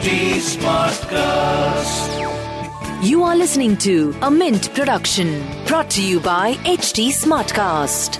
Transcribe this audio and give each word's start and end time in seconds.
HT 0.00 0.40
Smartcast. 0.56 2.08
You 3.06 3.22
are 3.22 3.36
listening 3.36 3.76
to 3.78 4.16
a 4.22 4.30
Mint 4.30 4.72
production 4.72 5.44
brought 5.66 5.90
to 5.90 6.02
you 6.02 6.20
by 6.20 6.54
HT 6.64 7.08
Smartcast. 7.08 8.16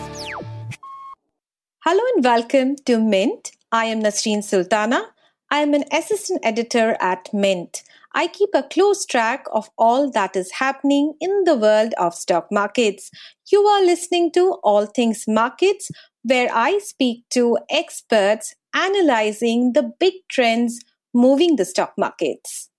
Hello 1.82 2.02
and 2.14 2.22
welcome 2.22 2.76
to 2.84 2.98
Mint. 2.98 3.52
I 3.72 3.86
am 3.86 4.02
Nasreen 4.02 4.44
Sultana. 4.44 5.06
I 5.50 5.60
am 5.60 5.72
an 5.72 5.84
assistant 5.90 6.40
editor 6.42 6.98
at 7.00 7.32
Mint. 7.32 7.82
I 8.12 8.26
keep 8.26 8.50
a 8.52 8.64
close 8.64 9.06
track 9.06 9.46
of 9.50 9.70
all 9.78 10.10
that 10.10 10.36
is 10.36 10.52
happening 10.52 11.14
in 11.18 11.44
the 11.44 11.56
world 11.56 11.94
of 11.96 12.14
stock 12.14 12.48
markets. 12.52 13.10
You 13.50 13.62
are 13.62 13.82
listening 13.82 14.32
to 14.32 14.58
All 14.62 14.84
Things 14.84 15.24
Markets, 15.26 15.90
where 16.24 16.50
I 16.52 16.78
speak 16.80 17.24
to 17.30 17.56
experts 17.70 18.54
analyzing 18.74 19.72
the 19.72 19.94
big 19.98 20.12
trends 20.28 20.78
moving 21.12 21.56
the 21.56 21.64
stock 21.64 21.94
markets. 21.96 22.70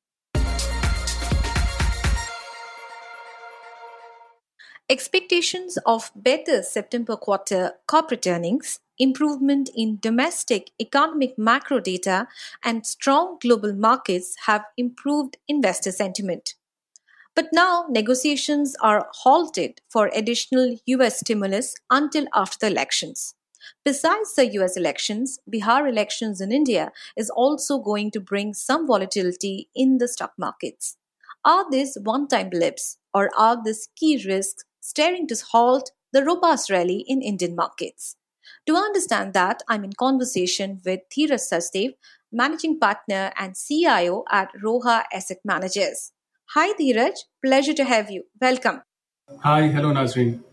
Expectations 4.90 5.77
of 5.85 6.12
better 6.16 6.62
September 6.62 7.16
quarter 7.16 7.73
corporate 7.88 8.27
earnings, 8.27 8.80
improvement 8.99 9.70
in 9.73 9.98
domestic 10.02 10.71
economic 10.81 11.38
macro 11.38 11.80
data, 11.80 12.27
and 12.63 12.85
strong 12.85 13.38
global 13.41 13.73
markets 13.73 14.35
have 14.48 14.66
improved 14.77 15.38
investor 15.48 15.91
sentiment. 15.91 16.55
But 17.35 17.48
now 17.54 17.85
negotiations 17.90 18.76
are 18.82 19.07
halted 19.13 19.79
for 19.88 20.12
additional 20.13 20.77
US 20.85 21.21
stimulus 21.21 21.73
until 21.90 22.26
after 22.35 22.57
the 22.59 22.71
elections. 22.73 23.34
Besides 23.84 24.36
the 24.36 24.48
US 24.54 24.78
elections, 24.78 25.40
Bihar 25.52 25.88
elections 25.90 26.42
in 26.42 26.52
India 26.52 26.92
is 27.16 27.30
also 27.30 27.80
going 27.80 28.12
to 28.12 28.20
bring 28.20 28.54
some 28.54 28.88
volatility 28.88 29.70
in 29.76 29.98
the 29.98 30.08
stock 30.08 30.34
markets. 30.38 30.98
Are 31.44 31.66
these 31.70 31.98
one 32.02 32.27
time 32.27 32.50
blips 32.50 32.98
or 33.13 33.30
are 33.38 33.62
these 33.63 33.90
key 33.96 34.24
risks 34.27 34.63
staring 34.80 35.27
to 35.27 35.35
halt 35.52 35.91
the 36.13 36.24
robust 36.24 36.70
rally 36.70 37.04
in 37.08 37.22
Indian 37.22 37.55
markets? 37.55 38.16
To 38.68 38.76
understand 38.76 39.34
that, 39.34 39.63
I'm 39.68 39.84
in 39.84 39.94
conversation 39.94 40.82
with 40.85 41.02
Dheeraj 41.10 41.41
Sachdev, 41.41 41.94
Managing 42.32 42.80
Partner 42.80 43.32
and 43.38 43.55
CIO 43.55 44.24
at 44.30 44.50
Roha 44.63 45.04
Asset 45.12 45.40
Managers. 45.44 46.12
Hi 46.54 46.74
Dheeraj, 46.74 47.13
pleasure 47.44 47.74
to 47.74 47.85
have 47.85 48.12
you. 48.12 48.24
Welcome. 48.40 48.82
Hi, 49.40 49.68
hello 49.68 49.91
Nasreen. 49.91 50.44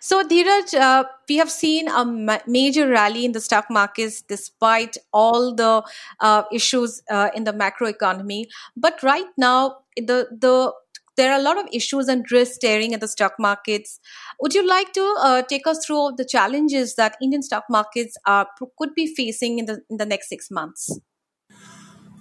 So, 0.00 0.22
Dheeraj, 0.22 0.74
uh, 0.74 1.04
we 1.28 1.36
have 1.36 1.50
seen 1.50 1.88
a 1.88 2.04
ma- 2.04 2.38
major 2.46 2.88
rally 2.88 3.24
in 3.24 3.32
the 3.32 3.40
stock 3.40 3.66
markets 3.70 4.22
despite 4.22 4.96
all 5.12 5.54
the 5.54 5.82
uh, 6.20 6.42
issues 6.52 7.02
uh, 7.10 7.30
in 7.34 7.44
the 7.44 7.52
macroeconomy. 7.52 8.46
But 8.76 9.02
right 9.02 9.26
now, 9.36 9.78
the 9.96 10.28
the 10.30 10.72
there 11.16 11.32
are 11.32 11.40
a 11.40 11.42
lot 11.42 11.58
of 11.58 11.66
issues 11.72 12.08
and 12.08 12.30
risks 12.30 12.56
staring 12.56 12.92
at 12.92 13.00
the 13.00 13.08
stock 13.08 13.34
markets. 13.38 13.98
Would 14.40 14.54
you 14.54 14.66
like 14.68 14.92
to 14.92 15.14
uh, 15.20 15.42
take 15.42 15.66
us 15.66 15.84
through 15.84 16.12
the 16.18 16.26
challenges 16.26 16.94
that 16.96 17.16
Indian 17.22 17.42
stock 17.42 17.64
markets 17.70 18.16
are 18.26 18.46
could 18.78 18.94
be 18.94 19.06
facing 19.14 19.58
in 19.58 19.66
the 19.66 19.82
in 19.90 19.96
the 19.96 20.06
next 20.06 20.28
six 20.28 20.50
months? 20.50 20.98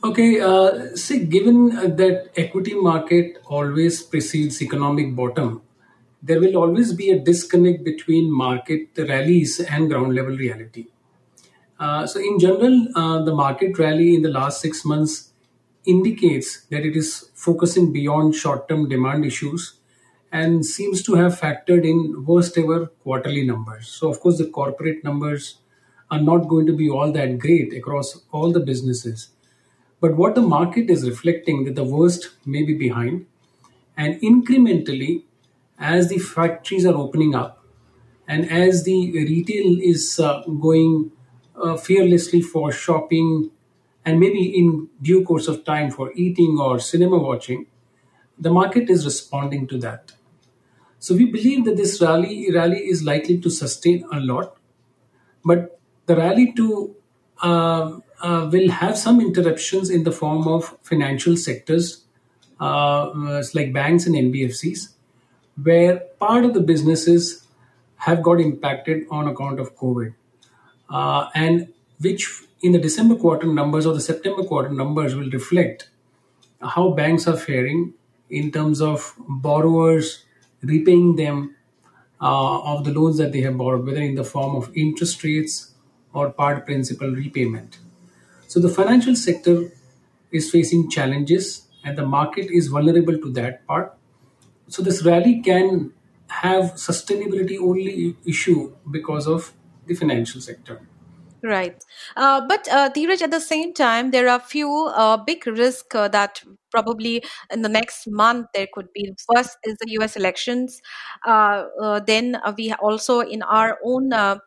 Okay, 0.04 0.40
uh, 0.40 0.96
see, 0.96 1.26
given 1.26 1.70
that 1.98 2.30
equity 2.38 2.76
market 2.76 3.42
always 3.48 4.04
precedes 4.04 4.62
economic 4.62 5.16
bottom, 5.16 5.62
there 6.28 6.40
will 6.40 6.58
always 6.58 6.92
be 6.94 7.12
a 7.12 7.20
disconnect 7.20 7.84
between 7.84 8.32
market 8.32 8.90
rallies 8.98 9.60
and 9.60 9.90
ground 9.90 10.16
level 10.16 10.36
reality. 10.36 10.88
Uh, 11.80 12.08
so, 12.08 12.20
in 12.20 12.40
general, 12.40 12.88
uh, 12.96 13.22
the 13.22 13.34
market 13.34 13.78
rally 13.78 14.16
in 14.16 14.22
the 14.22 14.30
last 14.30 14.62
six 14.62 14.84
months 14.86 15.32
indicates 15.86 16.66
that 16.72 16.86
it 16.86 16.96
is 16.96 17.30
focusing 17.36 17.92
beyond 17.94 18.34
short 18.34 18.68
term 18.68 18.88
demand 18.90 19.26
issues 19.26 19.76
and 20.32 20.66
seems 20.66 21.04
to 21.04 21.16
have 21.16 21.40
factored 21.40 21.86
in 21.86 22.26
worst 22.26 22.58
ever 22.58 22.88
quarterly 23.04 23.46
numbers. 23.46 23.88
So, 23.88 24.10
of 24.10 24.20
course, 24.20 24.38
the 24.40 24.48
corporate 24.48 25.04
numbers 25.04 25.58
are 26.10 26.22
not 26.22 26.48
going 26.48 26.66
to 26.66 26.74
be 26.74 26.90
all 26.90 27.12
that 27.12 27.38
great 27.38 27.74
across 27.74 28.22
all 28.32 28.52
the 28.52 28.60
businesses. 28.60 29.30
But 30.02 30.16
what 30.16 30.36
the 30.36 30.42
market 30.42 30.90
is 30.90 31.08
reflecting 31.08 31.66
that 31.66 31.76
the 31.76 31.84
worst 31.84 32.32
may 32.46 32.64
be 32.64 32.74
behind, 32.74 33.28
and 33.98 34.20
incrementally 34.22 35.24
as 35.78 36.10
the 36.10 36.18
factories 36.18 36.86
are 36.86 36.96
opening 36.96 37.36
up 37.36 37.64
and 38.28 38.50
as 38.50 38.84
the 38.84 39.12
retail 39.12 39.80
is 39.82 40.20
uh, 40.20 40.42
going 40.60 41.12
uh, 41.56 41.78
fearlessly 41.78 42.42
for 42.42 42.72
shopping 42.72 43.52
and 44.04 44.20
maybe 44.20 44.44
in 44.44 44.88
due 45.02 45.24
course 45.24 45.48
of 45.48 45.64
time 45.64 45.92
for 45.92 46.12
eating 46.14 46.58
or 46.60 46.80
cinema 46.80 47.18
watching, 47.18 47.66
the 48.38 48.52
market 48.52 48.90
is 48.90 49.06
responding 49.06 49.68
to 49.68 49.78
that. 49.80 50.12
So 51.00 51.16
we 51.16 51.26
believe 51.26 51.66
that 51.66 51.78
this 51.78 52.02
rally 52.02 52.52
rally 52.52 52.80
is 52.80 53.04
likely 53.04 53.38
to 53.40 53.50
sustain 53.50 54.06
a 54.12 54.20
lot, 54.20 54.58
but 55.44 55.80
the 56.08 56.16
rally 56.16 56.52
to 56.54 56.96
uh, 57.42 58.00
uh, 58.22 58.50
will 58.52 58.70
have 58.70 58.98
some 58.98 59.22
interruptions 59.22 59.90
in 59.90 60.04
the 60.04 60.12
form 60.12 60.48
of 60.48 60.78
financial 60.82 61.38
sectors 61.38 62.06
uh, 62.60 63.44
like 63.54 63.74
banks 63.74 64.08
and 64.08 64.16
NBFCs 64.16 64.95
where 65.62 66.00
part 66.20 66.46
of 66.46 66.54
the 66.54 66.60
businesses 66.60 67.48
have 67.98 68.22
got 68.22 68.40
impacted 68.42 69.06
on 69.10 69.28
account 69.28 69.60
of 69.60 69.76
COVID, 69.78 70.14
uh, 70.90 71.30
and 71.34 71.74
which 72.00 72.42
in 72.62 72.72
the 72.72 72.80
December 72.80 73.16
quarter 73.16 73.48
numbers 73.48 73.86
or 73.86 73.94
the 73.94 74.02
September 74.02 74.44
quarter 74.44 74.70
numbers 74.70 75.16
will 75.16 75.30
reflect 75.30 75.90
how 76.62 76.90
banks 76.92 77.28
are 77.28 77.38
faring 77.38 77.94
in 78.30 78.52
terms 78.52 78.82
of 78.82 79.14
borrowers 79.28 80.26
repaying 80.62 81.16
them 81.16 81.56
uh, 82.22 82.62
of 82.64 82.84
the 82.84 82.92
loans 82.92 83.18
that 83.18 83.32
they 83.32 83.42
have 83.42 83.58
borrowed, 83.58 83.86
whether 83.86 84.02
in 84.02 84.16
the 84.16 84.24
form 84.24 84.56
of 84.56 84.72
interest 84.76 85.24
rates 85.24 85.74
or 86.14 86.32
part 86.32 86.66
principal 86.66 87.10
repayment. 87.10 87.78
So 88.48 88.60
the 88.60 88.70
financial 88.70 89.16
sector 89.16 89.72
is 90.32 90.50
facing 90.50 90.90
challenges, 90.90 91.68
and 91.84 91.98
the 91.98 92.06
market 92.06 92.50
is 92.50 92.68
vulnerable 92.68 93.18
to 93.18 93.32
that 93.34 93.66
part 93.68 93.96
so 94.68 94.82
this 94.82 95.04
rally 95.04 95.42
can 95.42 95.94
have 96.28 96.74
sustainability 96.74 97.60
only 97.60 98.16
issue 98.26 98.74
because 98.90 99.28
of 99.28 99.54
the 99.86 99.96
financial 99.96 100.42
sector. 100.42 100.82
Right. 101.44 101.84
Uh, 102.16 102.42
but 102.48 102.68
uh, 102.72 102.90
Dheeraj, 102.90 103.22
at 103.22 103.30
the 103.30 103.40
same 103.40 103.72
time, 103.74 104.10
there 104.10 104.28
are 104.28 104.40
few 104.40 104.92
uh, 104.96 105.18
big 105.18 105.46
risks 105.46 105.94
uh, 105.94 106.08
that 106.08 106.42
probably 106.72 107.24
in 107.54 107.62
the 107.62 107.70
next 107.70 108.08
month 108.08 108.48
there 108.56 108.68
could 108.74 108.92
be. 108.94 109.14
First 109.32 109.58
is 109.64 109.78
the 109.80 109.92
US 110.00 110.16
elections. 110.16 110.82
Uh, 111.26 111.66
uh, 111.80 112.00
then 112.00 112.38
we 112.58 112.74
also 112.74 113.20
in 113.20 113.44
our 113.44 113.78
own 113.86 114.12
uh, 114.12 114.40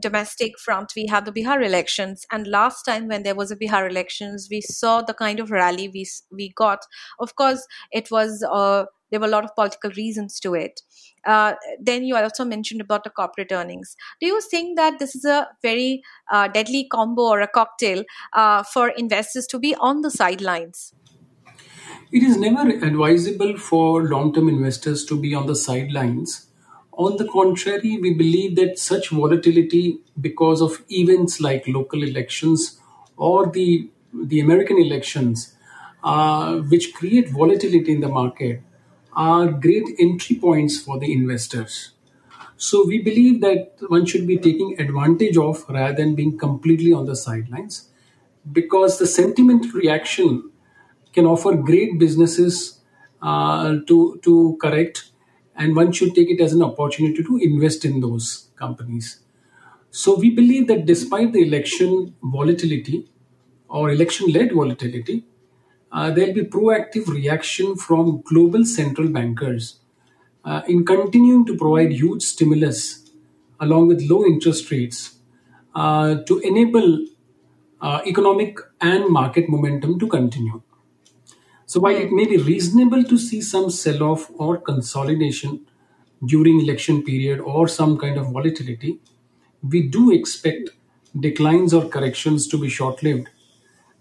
domestic 0.00 0.58
front, 0.58 0.92
we 0.96 1.06
have 1.06 1.26
the 1.26 1.32
Bihar 1.32 1.62
elections. 1.64 2.24
And 2.32 2.46
last 2.46 2.84
time 2.84 3.08
when 3.08 3.22
there 3.22 3.34
was 3.34 3.50
a 3.50 3.56
Bihar 3.56 3.88
elections, 3.88 4.48
we 4.50 4.62
saw 4.62 5.02
the 5.02 5.14
kind 5.14 5.38
of 5.40 5.50
rally 5.50 5.90
we 5.90 6.06
we 6.32 6.52
got. 6.56 6.86
Of 7.20 7.36
course, 7.36 7.66
it 7.92 8.10
was 8.10 8.42
there 9.10 9.20
were 9.20 9.26
a 9.26 9.30
lot 9.30 9.44
of 9.44 9.54
political 9.54 9.90
reasons 9.92 10.38
to 10.40 10.54
it. 10.54 10.82
Uh, 11.26 11.54
then 11.80 12.04
you 12.04 12.16
also 12.16 12.44
mentioned 12.44 12.80
about 12.80 13.04
the 13.04 13.10
corporate 13.10 13.52
earnings. 13.52 13.96
Do 14.20 14.26
you 14.26 14.40
think 14.40 14.76
that 14.76 14.98
this 14.98 15.14
is 15.14 15.24
a 15.24 15.48
very 15.62 16.02
uh, 16.30 16.48
deadly 16.48 16.86
combo 16.90 17.22
or 17.22 17.40
a 17.40 17.48
cocktail 17.48 18.04
uh, 18.32 18.62
for 18.62 18.88
investors 18.90 19.46
to 19.48 19.58
be 19.58 19.74
on 19.76 20.02
the 20.02 20.10
sidelines? 20.10 20.92
It 22.10 22.22
is 22.22 22.38
never 22.38 22.68
advisable 22.70 23.58
for 23.58 24.04
long 24.04 24.32
term 24.32 24.48
investors 24.48 25.04
to 25.06 25.20
be 25.20 25.34
on 25.34 25.46
the 25.46 25.56
sidelines. 25.56 26.46
On 26.92 27.16
the 27.16 27.28
contrary, 27.28 27.98
we 28.00 28.14
believe 28.14 28.56
that 28.56 28.78
such 28.78 29.10
volatility, 29.10 30.00
because 30.20 30.60
of 30.60 30.82
events 30.90 31.40
like 31.40 31.68
local 31.68 32.02
elections 32.02 32.80
or 33.16 33.46
the, 33.46 33.88
the 34.12 34.40
American 34.40 34.78
elections, 34.78 35.54
uh, 36.02 36.56
which 36.56 36.94
create 36.94 37.28
volatility 37.28 37.92
in 37.92 38.00
the 38.00 38.08
market, 38.08 38.62
are 39.18 39.52
great 39.52 39.88
entry 39.98 40.36
points 40.36 40.80
for 40.80 40.98
the 41.00 41.12
investors. 41.12 41.92
So 42.56 42.86
we 42.86 43.00
believe 43.02 43.40
that 43.42 43.76
one 43.88 44.06
should 44.06 44.26
be 44.26 44.38
taking 44.38 44.80
advantage 44.80 45.36
of 45.36 45.64
rather 45.68 45.94
than 45.96 46.14
being 46.14 46.38
completely 46.38 46.92
on 46.92 47.06
the 47.06 47.16
sidelines 47.16 47.90
because 48.52 48.98
the 48.98 49.06
sentiment 49.06 49.74
reaction 49.74 50.50
can 51.12 51.26
offer 51.26 51.54
great 51.56 51.98
businesses 51.98 52.80
uh, 53.22 53.76
to 53.88 54.20
to 54.22 54.58
correct 54.62 55.10
and 55.56 55.76
one 55.76 55.92
should 55.92 56.14
take 56.14 56.30
it 56.30 56.40
as 56.40 56.52
an 56.52 56.62
opportunity 56.62 57.22
to 57.24 57.38
invest 57.38 57.84
in 57.84 58.00
those 58.00 58.48
companies 58.56 59.20
so 59.90 60.16
we 60.16 60.30
believe 60.30 60.68
that 60.68 60.86
despite 60.86 61.32
the 61.32 61.42
election 61.42 62.14
volatility 62.22 63.08
or 63.68 63.90
election 63.90 64.30
led 64.32 64.52
volatility 64.52 65.24
there'll 65.92 66.34
be 66.34 66.42
proactive 66.42 67.08
reaction 67.08 67.76
from 67.76 68.22
global 68.22 68.64
central 68.64 69.08
bankers 69.08 69.80
uh, 70.44 70.62
in 70.66 70.84
continuing 70.84 71.44
to 71.46 71.56
provide 71.56 71.92
huge 71.92 72.22
stimulus 72.22 73.10
along 73.60 73.88
with 73.88 74.02
low 74.02 74.24
interest 74.24 74.70
rates 74.70 75.16
uh, 75.74 76.16
to 76.26 76.38
enable 76.40 77.06
uh, 77.80 78.00
economic 78.06 78.58
and 78.80 79.08
market 79.08 79.48
momentum 79.48 79.98
to 79.98 80.06
continue. 80.06 80.60
So 81.66 81.80
while 81.80 81.96
it 81.96 82.10
may 82.10 82.24
be 82.24 82.38
reasonable 82.38 83.04
to 83.04 83.18
see 83.18 83.40
some 83.42 83.70
sell-off 83.70 84.30
or 84.38 84.56
consolidation 84.58 85.66
during 86.24 86.60
election 86.60 87.02
period 87.02 87.40
or 87.40 87.68
some 87.68 87.98
kind 87.98 88.16
of 88.16 88.32
volatility, 88.32 89.00
we 89.62 89.86
do 89.88 90.10
expect 90.10 90.70
declines 91.18 91.74
or 91.74 91.88
corrections 91.88 92.46
to 92.48 92.58
be 92.58 92.68
short-lived, 92.68 93.28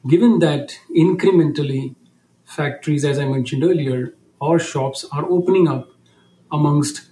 given 0.08 0.40
that 0.40 0.78
incrementally 0.96 1.96
factories, 2.46 3.04
as 3.06 3.20
I 3.20 3.26
mentioned 3.26 3.64
earlier, 3.64 4.16
or 4.40 4.60
shops 4.60 5.06
are 5.12 5.26
opening 5.30 5.68
up 5.68 5.90
amongst 6.52 7.10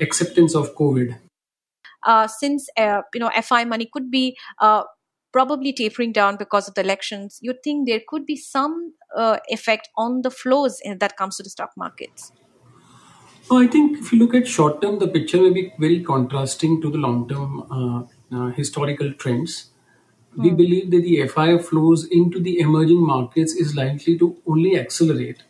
acceptance 0.00 0.54
of 0.54 0.74
COVID. 0.76 1.18
uh, 2.04 2.26
since 2.26 2.68
uh, 2.76 3.02
you 3.12 3.20
know 3.20 3.30
FI 3.42 3.64
money 3.64 3.88
could 3.92 4.10
be 4.10 4.36
uh, 4.60 4.82
probably 5.32 5.72
tapering 5.72 6.12
down 6.12 6.36
because 6.36 6.68
of 6.68 6.74
the 6.74 6.80
elections, 6.80 7.38
you 7.42 7.54
think 7.64 7.88
there 7.88 8.00
could 8.06 8.24
be 8.26 8.36
some 8.36 8.94
uh, 9.16 9.38
effect 9.48 9.88
on 9.96 10.22
the 10.22 10.30
flows 10.30 10.80
in, 10.82 10.98
that 10.98 11.16
comes 11.16 11.36
to 11.36 11.42
the 11.42 11.50
stock 11.50 11.70
markets? 11.76 12.32
Oh, 13.50 13.60
I 13.62 13.66
think 13.66 13.98
if 13.98 14.12
you 14.12 14.18
look 14.18 14.34
at 14.34 14.46
short 14.46 14.80
term, 14.80 14.98
the 14.98 15.08
picture 15.08 15.40
may 15.42 15.50
be 15.50 15.72
very 15.78 16.02
contrasting 16.02 16.80
to 16.80 16.90
the 16.90 16.98
long 16.98 17.28
term 17.28 17.62
uh, 17.70 18.36
uh, 18.36 18.50
historical 18.52 19.12
trends. 19.14 19.70
We 20.36 20.50
believe 20.50 20.90
that 20.90 21.02
the 21.02 21.26
FI 21.28 21.58
flows 21.58 22.04
into 22.06 22.40
the 22.40 22.58
emerging 22.60 23.04
markets 23.06 23.54
is 23.54 23.76
likely 23.76 24.18
to 24.18 24.36
only 24.46 24.78
accelerate. 24.78 25.42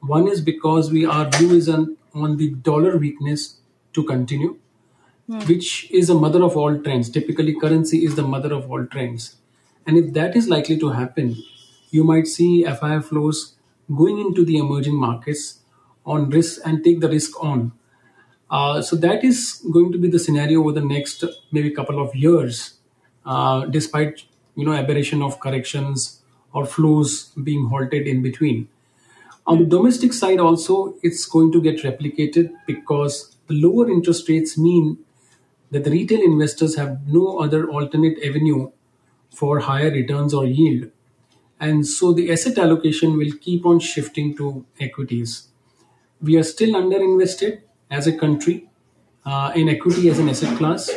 One 0.00 0.28
is 0.28 0.40
because 0.40 0.90
we 0.90 1.04
our 1.04 1.28
view 1.30 1.50
is 1.52 1.68
on, 1.68 1.96
on 2.14 2.36
the 2.36 2.50
dollar 2.50 2.96
weakness 2.96 3.60
to 3.92 4.04
continue, 4.04 4.58
which 5.46 5.90
is 5.90 6.10
a 6.10 6.14
mother 6.14 6.42
of 6.42 6.56
all 6.56 6.78
trends. 6.80 7.10
Typically, 7.10 7.54
currency 7.58 8.04
is 8.04 8.14
the 8.14 8.22
mother 8.22 8.52
of 8.54 8.70
all 8.70 8.86
trends. 8.86 9.36
And 9.86 9.96
if 9.96 10.12
that 10.14 10.36
is 10.36 10.48
likely 10.48 10.78
to 10.78 10.90
happen, 10.90 11.36
you 11.90 12.04
might 12.04 12.26
see 12.26 12.64
FI 12.64 13.00
flows 13.00 13.54
going 13.94 14.18
into 14.18 14.44
the 14.44 14.58
emerging 14.58 14.94
markets 14.94 15.60
on 16.06 16.30
risk 16.30 16.60
and 16.64 16.84
take 16.84 17.00
the 17.00 17.08
risk 17.08 17.42
on. 17.42 17.72
Uh, 18.50 18.82
so 18.82 18.96
that 18.96 19.22
is 19.24 19.64
going 19.72 19.92
to 19.92 19.98
be 19.98 20.08
the 20.08 20.18
scenario 20.18 20.60
over 20.60 20.72
the 20.72 20.80
next 20.80 21.24
maybe 21.52 21.70
couple 21.70 22.00
of 22.02 22.14
years, 22.14 22.74
despite 23.70 24.24
you 24.56 24.64
know 24.64 24.72
aberration 24.72 25.22
of 25.22 25.40
corrections 25.40 26.22
or 26.52 26.66
flows 26.66 27.32
being 27.44 27.66
halted 27.66 28.06
in 28.06 28.22
between. 28.22 28.68
On 29.46 29.58
the 29.58 29.64
domestic 29.64 30.12
side, 30.12 30.38
also, 30.38 30.94
it's 31.02 31.24
going 31.24 31.50
to 31.52 31.62
get 31.62 31.82
replicated 31.82 32.52
because 32.66 33.36
the 33.46 33.54
lower 33.54 33.90
interest 33.90 34.28
rates 34.28 34.58
mean 34.58 34.98
that 35.70 35.84
the 35.84 35.90
retail 35.90 36.20
investors 36.20 36.76
have 36.76 37.06
no 37.06 37.38
other 37.38 37.68
alternate 37.68 38.18
avenue 38.24 38.70
for 39.34 39.60
higher 39.60 39.90
returns 39.90 40.34
or 40.34 40.44
yield. 40.44 40.90
And 41.58 41.86
so 41.86 42.12
the 42.12 42.30
asset 42.32 42.58
allocation 42.58 43.16
will 43.16 43.32
keep 43.40 43.66
on 43.66 43.80
shifting 43.80 44.36
to 44.36 44.66
equities. 44.80 45.48
We 46.20 46.36
are 46.36 46.42
still 46.42 46.74
underinvested 46.74 47.62
as 47.90 48.06
a 48.06 48.16
country 48.16 48.68
uh, 49.24 49.52
in 49.54 49.68
equity 49.68 50.08
as 50.08 50.18
an 50.18 50.28
asset 50.28 50.56
class. 50.58 50.90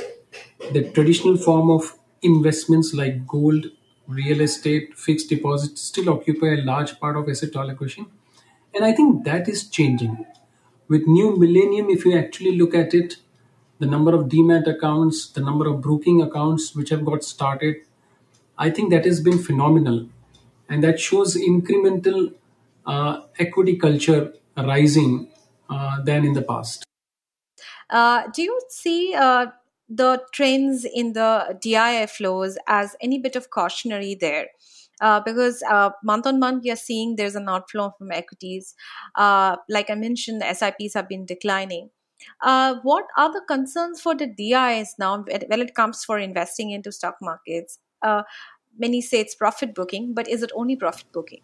The 0.72 0.90
traditional 0.92 1.38
form 1.38 1.70
of 1.70 1.98
investments 2.24 2.94
like 2.94 3.28
gold, 3.28 3.68
real 4.08 4.42
estate, 4.42 4.98
fixed 4.98 5.30
deposits 5.30 5.82
still 5.82 6.10
occupy 6.10 6.48
a 6.48 6.62
large 6.62 7.00
part 7.00 7.18
of 7.18 7.30
asset 7.30 7.56
allocation. 7.56 8.06
And 8.76 8.84
I 8.84 8.92
think 8.92 9.24
that 9.26 9.48
is 9.48 9.68
changing. 9.68 10.26
With 10.88 11.08
new 11.08 11.36
millennium, 11.38 11.90
if 11.90 12.06
you 12.06 12.18
actually 12.18 12.58
look 12.58 12.74
at 12.74 12.94
it, 12.94 13.18
the 13.80 13.86
number 13.86 14.14
of 14.16 14.28
demat 14.28 14.68
accounts, 14.68 15.28
the 15.30 15.42
number 15.42 15.68
of 15.68 15.82
broking 15.82 16.22
accounts 16.22 16.76
which 16.76 16.90
have 16.90 17.06
got 17.06 17.24
started, 17.24 17.78
I 18.58 18.70
think 18.70 18.92
that 18.92 19.06
has 19.06 19.20
been 19.20 19.40
phenomenal. 19.40 20.08
And 20.70 20.84
that 20.84 21.00
shows 21.00 21.36
incremental 21.36 22.34
uh, 22.86 23.22
equity 23.40 23.78
culture 23.78 24.34
rising 24.58 25.28
uh, 25.70 26.02
than 26.04 26.26
in 26.26 26.34
the 26.34 26.42
past. 26.42 26.84
Uh, 27.90 28.24
do 28.34 28.42
you 28.42 28.60
see 28.70 29.14
uh, 29.14 29.48
the 29.90 30.22
trends 30.32 30.86
in 30.86 31.14
the 31.14 31.58
DII 31.64 32.10
flows 32.10 32.58
as 32.68 32.96
any 33.02 33.20
bit 33.20 33.36
of 33.36 33.50
cautionary 33.50 34.16
there? 34.16 34.48
Uh, 35.02 35.20
because 35.20 35.64
uh, 35.70 35.90
month 36.04 36.28
on 36.28 36.40
month 36.40 36.64
we 36.64 36.72
are 36.72 36.78
seeing 36.78 37.16
there's 37.16 37.36
an 37.36 37.50
outflow 37.50 37.94
from 37.98 38.12
equities. 38.12 38.76
Uh, 39.16 39.58
like 39.68 39.90
I 39.90 39.96
mentioned, 39.96 40.42
the 40.42 40.54
SIPs 40.54 40.94
have 40.94 41.10
been 41.10 41.26
declining. 41.26 41.90
Uh, 42.42 42.76
what 42.84 43.06
are 43.18 43.32
the 43.32 43.42
concerns 43.48 44.00
for 44.00 44.16
the 44.16 44.28
DIs 44.28 44.96
now 44.98 45.26
when 45.48 45.62
it 45.62 45.76
comes 45.76 46.06
for 46.06 46.20
investing 46.20 46.72
into 46.72 46.92
stock 46.92 47.16
markets? 47.22 47.80
Uh, 48.02 48.24
many 48.78 49.02
say 49.02 49.20
it's 49.20 49.36
profit 49.36 49.76
booking, 49.76 50.14
but 50.14 50.28
is 50.28 50.44
it 50.44 50.52
only 50.56 50.76
profit 50.76 51.12
booking? 51.12 51.42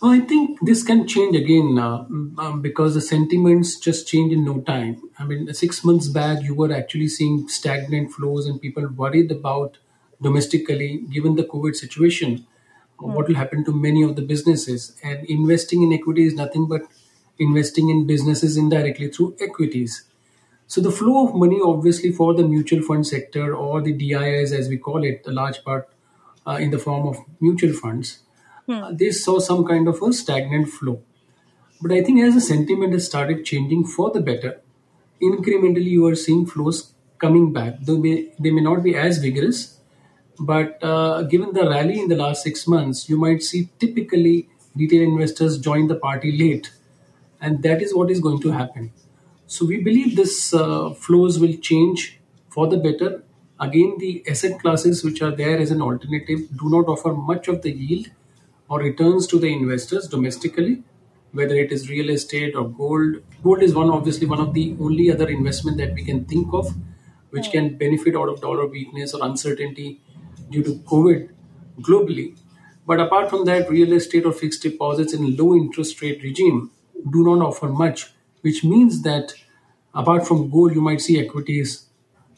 Well, 0.00 0.10
I 0.12 0.20
think 0.20 0.58
this 0.60 0.82
can 0.82 1.06
change 1.06 1.36
again 1.36 1.78
uh, 1.78 2.04
um, 2.38 2.60
because 2.60 2.94
the 2.94 3.00
sentiments 3.00 3.78
just 3.78 4.06
change 4.06 4.32
in 4.32 4.44
no 4.44 4.60
time. 4.60 5.02
I 5.18 5.24
mean, 5.24 5.52
six 5.54 5.84
months 5.84 6.08
back, 6.08 6.42
you 6.42 6.54
were 6.54 6.72
actually 6.72 7.08
seeing 7.08 7.48
stagnant 7.48 8.12
flows 8.12 8.46
and 8.46 8.60
people 8.60 8.86
worried 8.88 9.30
about 9.32 9.78
domestically, 10.20 11.04
given 11.10 11.36
the 11.36 11.44
COVID 11.44 11.74
situation, 11.76 12.46
uh, 13.02 13.06
what 13.06 13.28
will 13.28 13.36
happen 13.36 13.64
to 13.64 13.72
many 13.72 14.02
of 14.02 14.16
the 14.16 14.22
businesses. 14.22 14.96
And 15.02 15.24
investing 15.26 15.82
in 15.82 15.92
equity 15.92 16.26
is 16.26 16.34
nothing 16.34 16.68
but 16.68 16.82
investing 17.38 17.88
in 17.88 18.06
businesses 18.06 18.56
indirectly 18.56 19.08
through 19.08 19.36
equities. 19.40 20.04
So 20.66 20.80
the 20.80 20.90
flow 20.90 21.28
of 21.28 21.34
money, 21.34 21.60
obviously, 21.62 22.12
for 22.12 22.34
the 22.34 22.46
mutual 22.46 22.82
fund 22.82 23.06
sector 23.06 23.54
or 23.54 23.80
the 23.80 23.92
DIIs, 23.92 24.52
as 24.52 24.68
we 24.68 24.78
call 24.78 25.04
it, 25.04 25.22
a 25.26 25.30
large 25.30 25.64
part 25.64 25.88
uh, 26.46 26.58
in 26.60 26.70
the 26.70 26.78
form 26.78 27.06
of 27.06 27.18
mutual 27.40 27.72
funds, 27.72 28.18
uh, 28.68 28.90
they 28.92 29.10
saw 29.10 29.38
some 29.38 29.64
kind 29.64 29.88
of 29.88 30.02
a 30.02 30.12
stagnant 30.12 30.68
flow. 30.68 31.02
But 31.80 31.92
I 31.92 32.02
think 32.02 32.20
as 32.22 32.34
the 32.34 32.40
sentiment 32.40 32.92
has 32.94 33.06
started 33.06 33.44
changing 33.44 33.86
for 33.86 34.10
the 34.10 34.20
better, 34.20 34.60
incrementally 35.22 35.84
you 35.84 36.06
are 36.06 36.14
seeing 36.14 36.46
flows 36.46 36.92
coming 37.18 37.52
back. 37.52 37.80
They 37.80 37.96
may, 37.96 38.32
they 38.38 38.50
may 38.50 38.62
not 38.62 38.82
be 38.82 38.96
as 38.96 39.18
vigorous, 39.18 39.78
but 40.38 40.82
uh, 40.82 41.22
given 41.22 41.52
the 41.52 41.68
rally 41.68 42.00
in 42.00 42.08
the 42.08 42.16
last 42.16 42.42
six 42.42 42.66
months, 42.66 43.08
you 43.08 43.16
might 43.16 43.42
see 43.42 43.68
typically 43.78 44.48
retail 44.74 45.02
investors 45.02 45.58
join 45.58 45.86
the 45.86 45.94
party 45.94 46.36
late, 46.36 46.72
and 47.40 47.62
that 47.62 47.80
is 47.82 47.94
what 47.94 48.10
is 48.10 48.20
going 48.20 48.40
to 48.42 48.50
happen. 48.50 48.92
So 49.46 49.64
we 49.64 49.82
believe 49.82 50.16
this 50.16 50.52
uh, 50.52 50.90
flows 50.90 51.38
will 51.38 51.56
change 51.56 52.18
for 52.50 52.66
the 52.66 52.76
better. 52.76 53.22
Again, 53.60 53.96
the 53.98 54.24
asset 54.28 54.60
classes 54.60 55.04
which 55.04 55.22
are 55.22 55.30
there 55.30 55.58
as 55.58 55.70
an 55.70 55.80
alternative 55.80 56.40
do 56.58 56.68
not 56.68 56.88
offer 56.88 57.14
much 57.14 57.48
of 57.48 57.62
the 57.62 57.70
yield 57.70 58.08
or 58.68 58.80
returns 58.80 59.26
to 59.28 59.38
the 59.38 59.52
investors 59.52 60.08
domestically, 60.08 60.82
whether 61.32 61.54
it 61.54 61.72
is 61.72 61.88
real 61.88 62.10
estate 62.10 62.54
or 62.54 62.68
gold. 62.68 63.16
Gold 63.42 63.62
is 63.62 63.74
one 63.74 63.90
obviously 63.90 64.26
one 64.26 64.40
of 64.40 64.54
the 64.54 64.76
only 64.80 65.10
other 65.10 65.28
investment 65.28 65.76
that 65.78 65.94
we 65.94 66.04
can 66.04 66.24
think 66.24 66.52
of, 66.52 66.74
which 67.30 67.50
can 67.50 67.76
benefit 67.76 68.16
out 68.16 68.28
of 68.28 68.40
dollar 68.40 68.66
weakness 68.66 69.14
or 69.14 69.24
uncertainty 69.24 70.00
due 70.50 70.62
to 70.62 70.74
COVID 70.90 71.30
globally. 71.80 72.36
But 72.86 73.00
apart 73.00 73.30
from 73.30 73.44
that, 73.46 73.68
real 73.68 73.92
estate 73.92 74.24
or 74.24 74.32
fixed 74.32 74.62
deposits 74.62 75.12
in 75.12 75.36
low 75.36 75.54
interest 75.54 76.00
rate 76.00 76.22
regime 76.22 76.70
do 77.10 77.24
not 77.24 77.44
offer 77.44 77.68
much, 77.68 78.12
which 78.42 78.64
means 78.64 79.02
that 79.02 79.34
apart 79.94 80.26
from 80.26 80.50
gold, 80.50 80.74
you 80.74 80.80
might 80.80 81.00
see 81.00 81.18
equities 81.18 81.86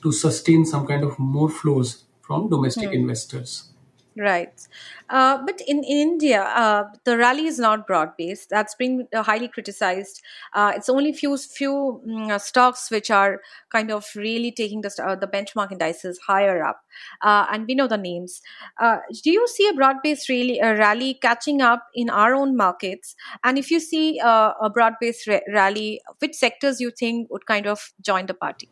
to 0.02 0.12
sustain 0.12 0.64
some 0.64 0.86
kind 0.86 1.04
of 1.04 1.18
more 1.18 1.50
flows 1.50 2.04
from 2.22 2.48
domestic 2.48 2.88
hmm. 2.88 2.94
investors. 2.94 3.70
Right. 4.18 4.66
Uh, 5.08 5.38
but 5.46 5.60
in, 5.60 5.84
in 5.84 5.96
India, 5.96 6.42
uh, 6.42 6.84
the 7.04 7.16
rally 7.16 7.46
is 7.46 7.60
not 7.60 7.86
broad 7.86 8.16
based. 8.18 8.50
That's 8.50 8.74
been 8.74 9.06
uh, 9.14 9.22
highly 9.22 9.46
criticized. 9.46 10.20
Uh, 10.52 10.72
it's 10.74 10.88
only 10.88 11.12
few 11.12 11.38
few 11.38 12.02
uh, 12.28 12.38
stocks 12.38 12.90
which 12.90 13.12
are 13.12 13.40
kind 13.70 13.92
of 13.92 14.04
really 14.16 14.50
taking 14.50 14.80
the, 14.80 14.90
uh, 15.06 15.14
the 15.14 15.28
benchmark 15.28 15.70
indices 15.70 16.18
higher 16.26 16.64
up. 16.64 16.80
And 17.22 17.68
we 17.68 17.76
know 17.76 17.86
the 17.86 17.96
names. 17.96 18.42
Do 18.80 19.30
you 19.30 19.46
see 19.46 19.68
a 19.68 19.72
broad 19.72 20.02
based 20.02 20.28
really, 20.28 20.60
uh, 20.60 20.72
rally 20.74 21.14
catching 21.14 21.62
up 21.62 21.84
in 21.94 22.10
our 22.10 22.34
own 22.34 22.56
markets? 22.56 23.14
And 23.44 23.56
if 23.56 23.70
you 23.70 23.78
see 23.78 24.18
a 24.18 24.68
broad 24.74 24.94
based 25.00 25.28
ra- 25.28 25.46
rally, 25.52 26.00
which 26.18 26.34
sectors 26.34 26.80
you 26.80 26.90
think 26.90 27.30
would 27.30 27.46
kind 27.46 27.68
of 27.68 27.92
join 28.00 28.26
the 28.26 28.34
party? 28.34 28.68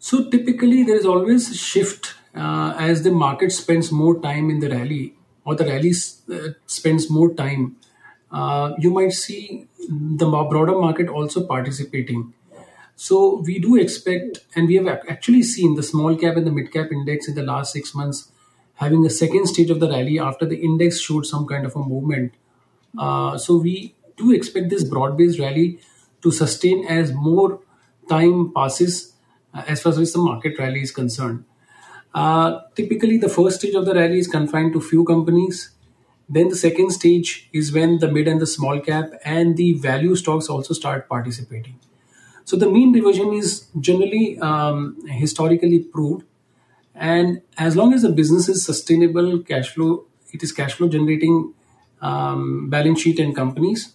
So 0.00 0.28
typically, 0.28 0.82
there 0.82 0.96
is 0.96 1.06
always 1.06 1.48
a 1.52 1.54
shift 1.54 2.16
uh, 2.34 2.74
as 2.78 3.02
the 3.02 3.10
market 3.10 3.52
spends 3.52 3.92
more 3.92 4.20
time 4.20 4.50
in 4.50 4.60
the 4.60 4.68
rally, 4.68 5.14
or 5.44 5.54
the 5.54 5.64
rally 5.64 5.92
uh, 6.32 6.48
spends 6.66 7.10
more 7.10 7.34
time. 7.34 7.76
Uh, 8.30 8.72
you 8.78 8.90
might 8.90 9.12
see 9.12 9.66
the 9.88 10.26
broader 10.26 10.78
market 10.78 11.08
also 11.08 11.46
participating. 11.46 12.32
So 12.96 13.42
we 13.44 13.58
do 13.58 13.76
expect, 13.76 14.40
and 14.54 14.68
we 14.68 14.76
have 14.76 14.86
actually 15.08 15.42
seen 15.42 15.74
the 15.74 15.82
small 15.82 16.16
cap 16.16 16.36
and 16.36 16.46
the 16.46 16.50
mid 16.50 16.72
cap 16.72 16.92
index 16.92 17.28
in 17.28 17.34
the 17.34 17.42
last 17.42 17.72
six 17.72 17.94
months 17.94 18.32
having 18.74 19.06
a 19.06 19.10
second 19.10 19.46
stage 19.46 19.70
of 19.70 19.80
the 19.80 19.88
rally 19.88 20.18
after 20.18 20.46
the 20.46 20.56
index 20.56 20.98
showed 20.98 21.26
some 21.26 21.46
kind 21.46 21.64
of 21.64 21.76
a 21.76 21.78
movement. 21.78 22.34
Uh, 22.98 23.38
so 23.38 23.56
we 23.56 23.94
do 24.16 24.32
expect 24.32 24.70
this 24.70 24.84
broad-based 24.84 25.38
rally 25.38 25.78
to 26.22 26.30
sustain 26.30 26.86
as 26.86 27.12
more 27.12 27.60
time 28.08 28.52
passes 28.52 29.14
uh, 29.54 29.62
as 29.66 29.82
far 29.82 29.92
as 29.92 30.12
the 30.12 30.18
market 30.18 30.58
rally 30.58 30.82
is 30.82 30.90
concerned. 30.90 31.44
Uh, 32.14 32.60
typically, 32.74 33.16
the 33.18 33.28
first 33.28 33.60
stage 33.60 33.74
of 33.74 33.86
the 33.86 33.94
rally 33.94 34.18
is 34.18 34.28
confined 34.28 34.72
to 34.74 34.80
few 34.80 35.04
companies. 35.04 35.70
Then 36.28 36.48
the 36.48 36.56
second 36.56 36.90
stage 36.90 37.48
is 37.52 37.72
when 37.72 37.98
the 37.98 38.10
mid 38.10 38.28
and 38.28 38.40
the 38.40 38.46
small 38.46 38.80
cap 38.80 39.10
and 39.24 39.56
the 39.56 39.72
value 39.74 40.14
stocks 40.16 40.48
also 40.48 40.74
start 40.74 41.08
participating. 41.08 41.78
So 42.44 42.56
the 42.56 42.68
mean 42.70 42.92
reversion 42.92 43.32
is 43.32 43.66
generally 43.80 44.38
um, 44.40 44.98
historically 45.08 45.80
proved, 45.80 46.24
and 46.94 47.42
as 47.58 47.76
long 47.76 47.94
as 47.94 48.02
the 48.02 48.10
business 48.10 48.48
is 48.48 48.64
sustainable, 48.64 49.40
cash 49.40 49.70
flow, 49.70 50.06
it 50.32 50.42
is 50.42 50.52
cash 50.52 50.74
flow 50.74 50.88
generating 50.88 51.54
um, 52.00 52.68
balance 52.70 53.00
sheet 53.00 53.18
and 53.20 53.34
companies. 53.34 53.94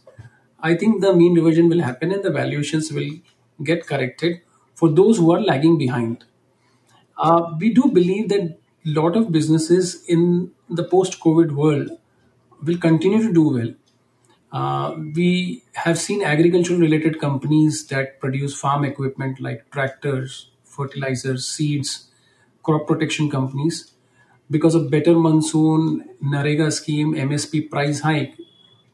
I 0.59 0.75
think 0.75 1.01
the 1.01 1.13
mean 1.13 1.35
reversion 1.35 1.69
will 1.69 1.81
happen 1.81 2.11
and 2.11 2.23
the 2.23 2.31
valuations 2.31 2.91
will 2.91 3.11
get 3.63 3.85
corrected 3.85 4.41
for 4.75 4.89
those 4.89 5.17
who 5.17 5.31
are 5.31 5.41
lagging 5.41 5.77
behind. 5.77 6.25
Uh, 7.17 7.53
we 7.59 7.73
do 7.73 7.87
believe 7.91 8.29
that 8.29 8.41
a 8.41 8.57
lot 8.85 9.15
of 9.15 9.31
businesses 9.31 10.03
in 10.05 10.51
the 10.69 10.83
post-COVID 10.83 11.51
world 11.51 11.89
will 12.63 12.77
continue 12.77 13.21
to 13.21 13.33
do 13.33 13.49
well. 13.49 13.73
Uh, 14.51 14.95
we 15.15 15.63
have 15.73 15.99
seen 15.99 16.23
agricultural 16.23 16.79
related 16.79 17.19
companies 17.19 17.85
that 17.87 18.19
produce 18.19 18.57
farm 18.59 18.85
equipment 18.85 19.39
like 19.41 19.69
tractors, 19.71 20.49
fertilizers, 20.63 21.47
seeds, 21.47 22.09
crop 22.63 22.87
protection 22.87 23.29
companies. 23.29 23.91
Because 24.49 24.75
of 24.75 24.89
better 24.89 25.13
monsoon, 25.15 26.09
NREGA 26.23 26.71
scheme, 26.71 27.13
MSP 27.15 27.69
price 27.69 27.99
hike 28.01 28.35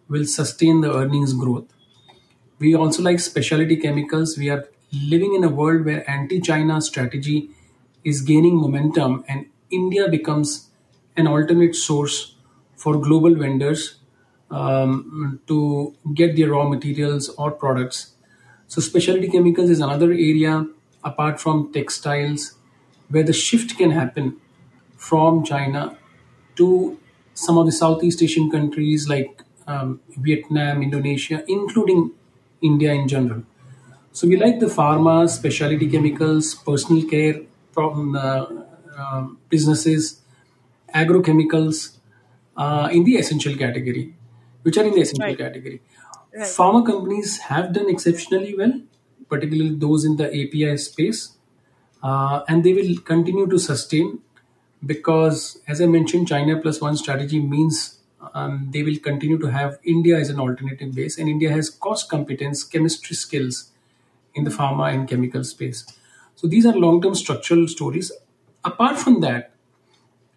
will 0.10 0.26
sustain 0.26 0.82
the 0.82 0.94
earnings 0.94 1.34
growth. 1.34 1.66
We 2.60 2.76
also 2.76 3.04
like 3.04 3.20
specialty 3.20 3.78
chemicals. 3.78 4.38
We 4.38 4.50
are 4.50 4.68
living 4.92 5.36
in 5.36 5.44
a 5.44 5.50
world 5.50 5.86
where 5.86 6.10
anti 6.10 6.40
China 6.42 6.82
strategy 6.82 7.50
is 8.04 8.22
gaining 8.22 8.56
momentum 8.56 9.24
and 9.28 9.46
India 9.72 10.08
becomes 10.10 10.70
an 11.16 11.28
alternate 11.28 11.76
source 11.76 12.36
for 12.76 13.00
global 13.00 13.36
vendors 13.36 13.96
um, 14.52 15.40
to 15.48 15.96
get 16.14 16.36
their 16.36 16.50
raw 16.50 16.68
materials 16.68 17.30
or 17.30 17.52
products. 17.52 18.14
So, 18.68 18.82
specialty 18.82 19.28
chemicals 19.28 19.70
is 19.70 19.80
another 19.80 20.12
area 20.12 20.68
apart 21.04 21.40
from 21.40 21.72
textiles 21.74 22.54
where 23.10 23.24
the 23.24 23.34
shift 23.34 23.78
can 23.78 23.92
happen 23.92 24.38
from 24.98 25.44
China 25.44 25.98
to 26.56 26.98
some 27.34 27.58
of 27.58 27.66
the 27.66 27.72
Southeast 27.72 28.22
Asian 28.22 28.50
countries 28.50 29.10
like 29.10 29.44
um, 29.68 30.00
Vietnam, 30.18 30.82
Indonesia, 30.82 31.44
including 31.48 32.12
India 32.62 32.94
in 32.94 33.08
general. 33.08 33.44
So 34.12 34.28
we 34.28 34.38
like 34.38 34.60
the 34.60 34.68
pharma, 34.68 35.30
specialty 35.30 35.90
chemicals, 35.90 36.56
personal 36.56 37.08
care 37.10 37.42
from 37.74 38.16
uh, 38.16 38.46
um 38.98 39.38
businesses, 39.50 40.22
agrochemicals 40.94 41.98
uh, 42.58 42.90
in 42.92 43.04
the 43.04 43.16
essential 43.18 43.56
category, 43.56 44.14
which 44.64 44.78
are 44.78 44.86
in 44.86 44.94
the 44.94 45.02
essential 45.02 45.28
Right. 45.28 45.38
category. 45.38 45.82
Right. 46.36 46.44
Pharma 46.58 46.86
companies 46.86 47.38
have 47.50 47.74
done 47.74 47.90
exceptionally 47.90 48.56
well, 48.58 48.82
particularly 49.30 49.76
those 49.76 50.06
in 50.06 50.18
the 50.18 50.28
API 50.42 50.78
space, 50.78 51.34
uh, 52.04 52.42
and 52.48 52.64
they 52.64 52.74
will 52.74 52.98
continue 53.00 53.48
to 53.48 53.60
sustain 53.60 54.20
because, 54.86 55.60
as 55.68 55.82
I 55.82 55.86
mentioned, 55.86 56.28
China 56.28 56.60
plus 56.60 56.82
one 56.82 56.98
strategy 56.98 57.40
means 57.40 58.00
um, 58.34 58.70
they 58.72 58.84
will 58.84 58.98
continue 59.00 59.38
to 59.40 59.48
have 59.48 59.80
India 59.84 60.18
as 60.18 60.30
an 60.30 60.40
alternative 60.40 60.94
base, 60.96 61.18
and 61.18 61.30
India 61.30 61.52
has 61.52 61.70
cost 61.70 62.10
competence, 62.10 62.64
chemistry 62.64 63.16
skills 63.16 63.72
in 64.36 64.44
the 64.44 64.52
pharma 64.52 64.94
and 64.94 65.08
chemical 65.08 65.44
space. 65.44 65.86
So 66.36 66.48
these 66.48 66.66
are 66.66 66.74
long 66.74 67.02
term 67.02 67.16
structural 67.16 67.68
stories. 67.68 68.12
Apart 68.64 68.98
from 69.00 69.22
that, 69.22 69.52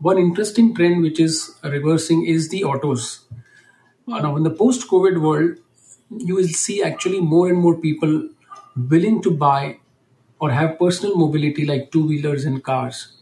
one 0.01 0.19
interesting 0.19 0.75
trend 0.75 1.03
which 1.03 1.21
is 1.21 1.57
reversing 1.65 2.27
is 2.27 2.49
the 2.51 2.65
autos. 2.65 3.25
Uh, 4.11 4.21
Now, 4.21 4.37
in 4.37 4.43
the 4.45 4.51
post 4.51 4.89
COVID 4.89 5.21
world, 5.21 5.59
you 6.11 6.35
will 6.35 6.49
see 6.49 6.83
actually 6.83 7.21
more 7.21 7.49
and 7.49 7.59
more 7.59 7.77
people 7.77 8.29
willing 8.77 9.23
to 9.23 9.31
buy 9.31 9.79
or 10.41 10.51
have 10.51 10.79
personal 10.79 11.17
mobility 11.17 11.65
like 11.67 11.91
two 11.93 12.07
wheelers 12.07 12.45
and 12.45 12.63
cars. 12.63 13.13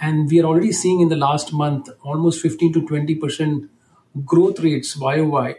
And 0.00 0.30
we 0.30 0.40
are 0.40 0.44
already 0.46 0.72
seeing 0.72 1.00
in 1.00 1.08
the 1.08 1.16
last 1.16 1.52
month 1.52 1.88
almost 2.02 2.42
15 2.42 2.72
to 2.74 2.82
20% 2.82 3.70
growth 4.26 4.60
rates 4.60 4.96
YOY 4.96 5.56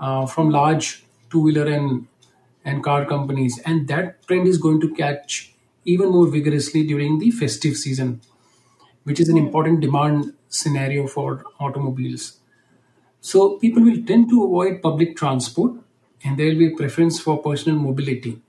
uh, 0.00 0.26
from 0.26 0.50
large 0.50 1.04
two-wheeler 1.30 1.66
and 1.66 2.06
and 2.64 2.82
car 2.84 3.04
companies, 3.06 3.60
and 3.66 3.88
that 3.88 4.26
trend 4.26 4.46
is 4.48 4.58
going 4.58 4.80
to 4.80 4.94
catch 4.94 5.51
even 5.84 6.10
more 6.10 6.26
vigorously 6.28 6.86
during 6.86 7.18
the 7.18 7.30
festive 7.30 7.76
season, 7.76 8.20
which 9.04 9.20
is 9.20 9.28
an 9.28 9.38
important 9.38 9.80
demand 9.80 10.34
scenario 10.48 11.06
for 11.08 11.44
automobiles. 11.60 12.40
So 13.20 13.58
people 13.58 13.82
will 13.84 14.04
tend 14.04 14.30
to 14.30 14.44
avoid 14.44 14.82
public 14.82 15.16
transport, 15.16 15.74
and 16.24 16.38
there 16.38 16.48
will 16.48 16.58
be 16.58 16.72
a 16.72 16.76
preference 16.76 17.20
for 17.20 17.42
personal 17.42 17.78
mobility. 17.78 18.40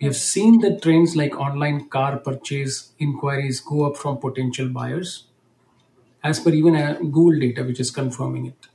We 0.00 0.06
have 0.06 0.16
seen 0.16 0.58
that 0.62 0.82
trends 0.82 1.14
like 1.14 1.38
online 1.38 1.88
car 1.88 2.16
purchase 2.18 2.94
inquiries 2.98 3.60
go 3.60 3.84
up 3.86 3.96
from 3.96 4.18
potential 4.18 4.68
buyers, 4.68 5.28
as 6.24 6.40
per 6.40 6.50
even 6.50 6.76
uh, 6.76 6.98
Google 7.00 7.40
data, 7.40 7.64
which 7.64 7.80
is 7.80 7.90
confirming 7.90 8.46
it. 8.46 8.67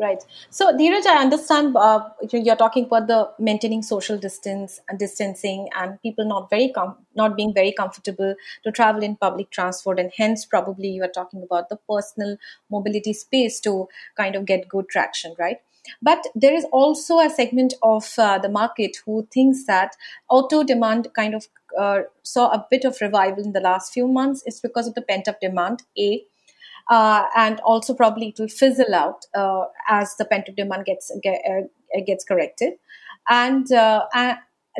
Right. 0.00 0.22
So, 0.48 0.72
Dheeraj, 0.74 1.04
I 1.04 1.20
understand 1.20 1.76
uh, 1.76 2.08
you- 2.30 2.40
you're 2.40 2.56
talking 2.56 2.84
about 2.86 3.06
the 3.06 3.18
maintaining 3.38 3.82
social 3.82 4.16
distance 4.16 4.80
and 4.88 4.98
distancing, 4.98 5.68
and 5.76 6.00
people 6.00 6.24
not 6.24 6.48
very 6.48 6.68
com- 6.70 6.96
not 7.14 7.36
being 7.36 7.52
very 7.52 7.72
comfortable 7.80 8.34
to 8.64 8.72
travel 8.72 9.02
in 9.02 9.16
public 9.16 9.50
transport, 9.50 9.98
and 10.00 10.10
hence 10.16 10.46
probably 10.46 10.88
you 10.88 11.02
are 11.04 11.14
talking 11.18 11.42
about 11.42 11.68
the 11.68 11.76
personal 11.92 12.38
mobility 12.70 13.12
space 13.12 13.60
to 13.60 13.88
kind 14.16 14.36
of 14.36 14.46
get 14.46 14.68
good 14.70 14.88
traction, 14.88 15.34
right? 15.38 15.60
But 16.00 16.26
there 16.34 16.54
is 16.54 16.64
also 16.72 17.18
a 17.18 17.28
segment 17.28 17.74
of 17.82 18.10
uh, 18.18 18.38
the 18.38 18.48
market 18.48 18.96
who 19.04 19.26
thinks 19.30 19.64
that 19.66 19.96
auto 20.30 20.62
demand 20.62 21.12
kind 21.14 21.34
of 21.34 21.46
uh, 21.78 22.00
saw 22.22 22.48
a 22.50 22.66
bit 22.70 22.84
of 22.86 22.98
revival 23.02 23.44
in 23.44 23.52
the 23.52 23.60
last 23.60 23.92
few 23.92 24.08
months. 24.08 24.42
It's 24.46 24.60
because 24.60 24.86
of 24.88 24.94
the 24.94 25.02
pent 25.02 25.28
up 25.28 25.40
demand. 25.40 25.82
A 25.98 26.24
uh, 26.90 27.26
and 27.36 27.60
also 27.60 27.94
probably 27.94 28.28
it 28.28 28.38
will 28.38 28.48
fizzle 28.48 28.94
out 28.94 29.24
uh, 29.34 29.64
as 29.88 30.16
the 30.16 30.24
pent 30.24 30.48
up 30.48 30.56
demand 30.56 30.84
gets 30.84 31.10
get, 31.22 31.40
uh, 31.48 32.00
gets 32.04 32.24
corrected. 32.24 32.74
And 33.28 33.70
uh, 33.72 34.06
uh, 34.12 34.34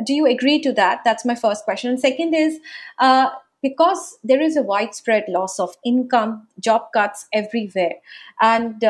do 0.05 0.13
you 0.13 0.27
agree 0.27 0.61
to 0.61 0.73
that? 0.73 1.01
That's 1.05 1.25
my 1.25 1.35
first 1.35 1.63
question. 1.63 1.89
And 1.89 1.99
second 1.99 2.33
is 2.33 2.59
uh, 2.99 3.29
because 3.61 4.17
there 4.25 4.41
is 4.41 4.57
a 4.57 4.61
widespread 4.61 5.23
loss 5.29 5.57
of 5.57 5.73
income, 5.85 6.47
job 6.59 6.87
cuts 6.93 7.27
everywhere, 7.31 7.93
and 8.41 8.83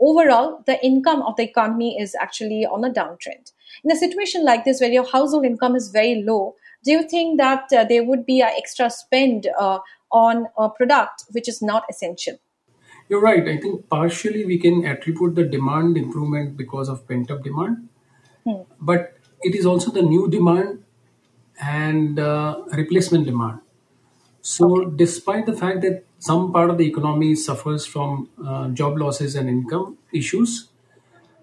overall 0.00 0.62
the 0.66 0.82
income 0.84 1.22
of 1.22 1.36
the 1.36 1.42
economy 1.42 2.00
is 2.00 2.16
actually 2.20 2.64
on 2.66 2.84
a 2.84 2.90
downtrend. 2.90 3.52
In 3.84 3.92
a 3.92 3.96
situation 3.96 4.44
like 4.44 4.64
this, 4.64 4.80
where 4.80 4.90
your 4.90 5.06
household 5.06 5.44
income 5.44 5.76
is 5.76 5.90
very 5.90 6.22
low, 6.22 6.56
do 6.84 6.90
you 6.92 7.06
think 7.06 7.38
that 7.38 7.68
there 7.68 8.02
would 8.02 8.24
be 8.24 8.40
an 8.40 8.50
extra 8.56 8.88
spend 8.88 9.46
on 10.10 10.46
a 10.56 10.70
product 10.70 11.24
which 11.32 11.46
is 11.46 11.60
not 11.60 11.84
essential? 11.90 12.38
You're 13.08 13.20
right. 13.20 13.46
I 13.48 13.58
think 13.58 13.88
partially 13.88 14.44
we 14.44 14.58
can 14.58 14.84
attribute 14.86 15.34
the 15.34 15.44
demand 15.44 15.96
improvement 15.96 16.56
because 16.56 16.88
of 16.88 17.06
pent 17.06 17.30
up 17.30 17.42
demand, 17.44 17.88
but 18.80 19.14
it 19.42 19.54
is 19.54 19.66
also 19.66 19.90
the 19.90 20.02
new 20.02 20.28
demand 20.30 20.82
and 21.60 22.18
uh, 22.18 22.62
replacement 22.72 23.26
demand. 23.26 23.60
So, 24.42 24.86
despite 24.86 25.46
the 25.46 25.54
fact 25.54 25.82
that 25.82 26.04
some 26.18 26.52
part 26.52 26.70
of 26.70 26.78
the 26.78 26.86
economy 26.86 27.34
suffers 27.34 27.86
from 27.86 28.30
uh, 28.44 28.68
job 28.70 28.98
losses 28.98 29.34
and 29.36 29.48
income 29.48 29.98
issues, 30.12 30.68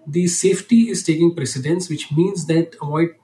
the 0.06 0.26
safety 0.28 0.88
is 0.90 1.02
taking 1.04 1.34
precedence, 1.34 1.88
which 1.88 2.12
means 2.12 2.46
that 2.46 2.76
avoid 2.82 3.14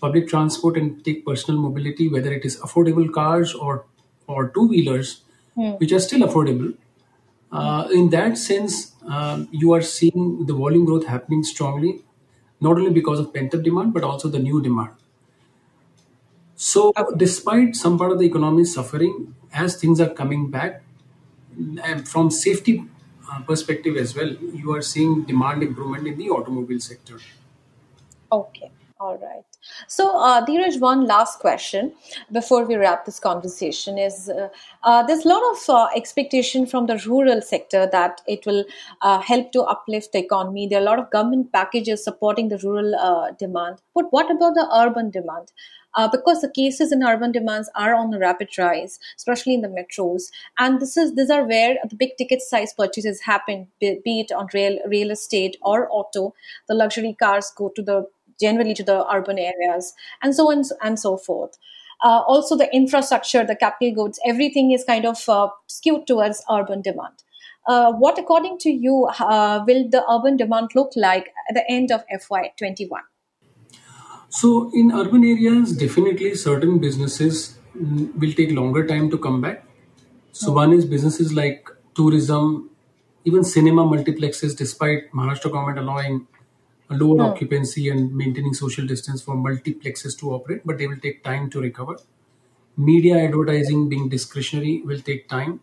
public 0.00 0.28
transport 0.28 0.76
and 0.76 1.04
take 1.04 1.24
personal 1.26 1.60
mobility, 1.60 2.08
whether 2.08 2.32
it 2.32 2.44
is 2.44 2.58
affordable 2.60 3.12
cars 3.12 3.54
or 3.54 3.86
or 4.26 4.48
two 4.50 4.68
wheelers, 4.68 5.22
which 5.78 5.92
are 5.92 6.00
still 6.00 6.20
affordable. 6.28 6.74
Uh, 7.50 7.88
in 7.92 8.10
that 8.10 8.36
sense, 8.36 8.92
um, 9.06 9.48
you 9.50 9.72
are 9.72 9.82
seeing 9.82 10.46
the 10.46 10.52
volume 10.52 10.84
growth 10.84 11.06
happening 11.06 11.42
strongly, 11.42 12.04
not 12.60 12.76
only 12.76 12.90
because 12.90 13.18
of 13.18 13.32
pent 13.32 13.54
up 13.54 13.62
demand, 13.62 13.94
but 13.94 14.04
also 14.04 14.28
the 14.28 14.38
new 14.38 14.60
demand. 14.62 14.90
So, 16.56 16.92
despite 17.16 17.76
some 17.76 17.98
part 17.98 18.12
of 18.12 18.18
the 18.18 18.26
economy 18.26 18.64
suffering, 18.64 19.34
as 19.52 19.76
things 19.80 20.00
are 20.00 20.10
coming 20.10 20.50
back, 20.50 20.82
and 21.84 22.08
from 22.08 22.30
safety 22.30 22.84
uh, 23.30 23.40
perspective 23.42 23.96
as 23.96 24.14
well, 24.14 24.30
you 24.30 24.72
are 24.74 24.82
seeing 24.82 25.24
demand 25.24 25.62
improvement 25.62 26.06
in 26.06 26.18
the 26.18 26.30
automobile 26.30 26.80
sector. 26.80 27.18
Okay, 28.30 28.70
all 29.00 29.18
right. 29.18 29.47
So, 29.86 30.16
uh, 30.18 30.44
Dheeraj, 30.44 30.80
one 30.80 31.06
last 31.06 31.40
question 31.40 31.92
before 32.32 32.64
we 32.64 32.76
wrap 32.76 33.04
this 33.04 33.18
conversation 33.20 33.98
is 33.98 34.28
uh, 34.28 34.48
uh, 34.84 35.02
there's 35.02 35.24
a 35.24 35.28
lot 35.28 35.42
of 35.52 35.70
uh, 35.70 35.88
expectation 35.96 36.66
from 36.66 36.86
the 36.86 36.96
rural 37.06 37.40
sector 37.40 37.88
that 37.90 38.20
it 38.26 38.46
will 38.46 38.64
uh, 39.02 39.20
help 39.20 39.52
to 39.52 39.62
uplift 39.62 40.12
the 40.12 40.18
economy. 40.18 40.66
There 40.66 40.78
are 40.78 40.82
a 40.82 40.86
lot 40.86 40.98
of 40.98 41.10
government 41.10 41.52
packages 41.52 42.04
supporting 42.04 42.48
the 42.48 42.58
rural 42.58 42.94
uh, 42.94 43.32
demand. 43.32 43.78
But 43.94 44.06
what 44.10 44.30
about 44.30 44.54
the 44.54 44.68
urban 44.74 45.10
demand? 45.10 45.52
because 46.12 46.40
the 46.42 46.50
cases 46.54 46.92
in 46.92 47.02
urban 47.02 47.32
demands 47.32 47.68
are 47.74 47.92
on 47.92 48.14
a 48.14 48.18
rapid 48.20 48.48
rise, 48.56 49.00
especially 49.16 49.54
in 49.54 49.62
the 49.62 49.68
metros. 49.68 50.30
And 50.56 50.80
this 50.80 50.96
is 50.96 51.16
these 51.16 51.28
are 51.28 51.44
where 51.44 51.76
the 51.88 51.96
big 51.96 52.10
ticket 52.16 52.40
size 52.40 52.72
purchases 52.72 53.22
happen, 53.22 53.66
be, 53.80 54.00
be 54.04 54.20
it 54.20 54.30
on 54.30 54.46
real 54.54 54.78
real 54.86 55.10
estate 55.10 55.56
or 55.60 55.88
auto. 55.90 56.34
The 56.68 56.74
luxury 56.74 57.16
cars 57.18 57.52
go 57.56 57.72
to 57.74 57.82
the 57.82 58.06
generally 58.40 58.74
to 58.74 58.82
the 58.82 59.06
urban 59.12 59.38
areas, 59.38 59.94
and 60.22 60.34
so 60.34 60.50
on 60.50 60.62
and 60.82 60.98
so 60.98 61.16
forth. 61.16 61.58
Uh, 62.02 62.22
also, 62.26 62.56
the 62.56 62.72
infrastructure, 62.74 63.44
the 63.44 63.56
capital 63.56 64.04
goods, 64.04 64.20
everything 64.24 64.70
is 64.70 64.84
kind 64.84 65.04
of 65.04 65.28
uh, 65.28 65.48
skewed 65.66 66.06
towards 66.06 66.42
urban 66.50 66.80
demand. 66.80 67.14
Uh, 67.66 67.92
what, 67.92 68.18
according 68.18 68.58
to 68.58 68.70
you, 68.70 69.06
uh, 69.18 69.62
will 69.66 69.88
the 69.88 70.04
urban 70.10 70.36
demand 70.36 70.70
look 70.74 70.92
like 70.96 71.32
at 71.48 71.54
the 71.54 71.70
end 71.70 71.90
of 71.90 72.04
FY21? 72.08 73.00
So, 74.30 74.70
in 74.72 74.92
urban 74.92 75.24
areas, 75.24 75.76
definitely 75.76 76.34
certain 76.34 76.78
businesses 76.78 77.58
will 77.74 78.32
take 78.32 78.52
longer 78.52 78.86
time 78.86 79.10
to 79.10 79.18
come 79.18 79.40
back. 79.40 79.64
So, 80.32 80.52
one 80.52 80.72
is 80.72 80.84
businesses 80.84 81.32
like 81.32 81.68
tourism, 81.94 82.70
even 83.24 83.42
cinema 83.42 83.84
multiplexes, 83.84 84.56
despite 84.56 85.10
Maharashtra 85.12 85.50
government 85.50 85.78
allowing 85.78 86.26
lower 86.90 87.22
occupancy 87.22 87.88
and 87.88 88.14
maintaining 88.14 88.54
social 88.54 88.86
distance 88.86 89.22
for 89.22 89.34
multiplexes 89.34 90.18
to 90.18 90.32
operate, 90.32 90.62
but 90.64 90.78
they 90.78 90.86
will 90.86 90.98
take 90.98 91.22
time 91.24 91.50
to 91.50 91.60
recover. 91.60 91.96
Media 92.76 93.18
advertising 93.18 93.88
being 93.88 94.08
discretionary 94.08 94.82
will 94.84 95.00
take 95.00 95.28
time. 95.28 95.60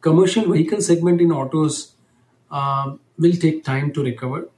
Commercial 0.00 0.50
vehicle 0.52 0.80
segment 0.82 1.20
in 1.20 1.32
autos 1.32 1.94
uh, 2.50 2.96
will 3.18 3.32
take 3.32 3.64
time 3.64 3.92
to 3.92 4.02
recover 4.04 4.48